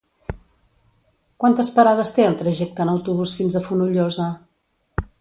Quantes 1.43 1.69
parades 1.77 2.15
té 2.17 2.27
el 2.31 2.39
trajecte 2.41 2.87
en 2.87 2.93
autobús 2.97 3.39
fins 3.43 3.59
a 3.59 3.65
Fonollosa? 3.71 4.31